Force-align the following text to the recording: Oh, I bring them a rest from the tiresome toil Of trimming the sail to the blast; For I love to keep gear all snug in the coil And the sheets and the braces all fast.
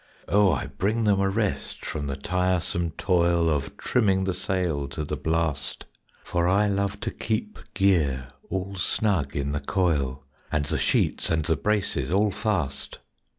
Oh, 0.27 0.51
I 0.51 0.65
bring 0.65 1.03
them 1.03 1.19
a 1.19 1.29
rest 1.29 1.85
from 1.85 2.07
the 2.07 2.15
tiresome 2.15 2.89
toil 2.97 3.51
Of 3.51 3.77
trimming 3.77 4.23
the 4.23 4.33
sail 4.33 4.87
to 4.87 5.03
the 5.03 5.15
blast; 5.15 5.85
For 6.23 6.47
I 6.47 6.65
love 6.65 6.99
to 7.01 7.11
keep 7.11 7.59
gear 7.75 8.29
all 8.49 8.77
snug 8.77 9.35
in 9.35 9.51
the 9.51 9.59
coil 9.59 10.23
And 10.51 10.65
the 10.65 10.79
sheets 10.79 11.29
and 11.29 11.45
the 11.45 11.55
braces 11.55 12.09
all 12.09 12.31
fast. 12.31 12.97